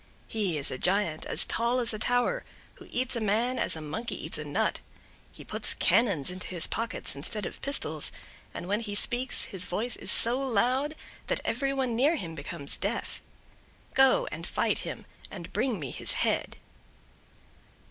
[0.27, 2.43] He is a giant as tall as a tower,
[2.77, 4.79] who eats a man as a monkey eats a nut:
[5.31, 8.11] he puts cannons into his pockets instead of pistols;
[8.51, 10.95] and when he speaks, his voice is so loud
[11.27, 13.21] that every one near him becomes deaf.
[13.93, 16.57] Go and fight him, and bring me his head."